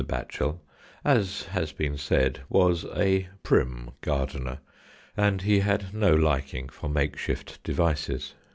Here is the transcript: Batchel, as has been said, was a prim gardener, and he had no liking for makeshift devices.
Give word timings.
Batchel, 0.03 0.57
as 1.05 1.43
has 1.43 1.71
been 1.73 1.95
said, 1.95 2.39
was 2.49 2.85
a 2.85 3.27
prim 3.43 3.91
gardener, 4.01 4.57
and 5.15 5.43
he 5.43 5.59
had 5.59 5.93
no 5.93 6.15
liking 6.15 6.69
for 6.69 6.89
makeshift 6.89 7.63
devices. 7.63 8.33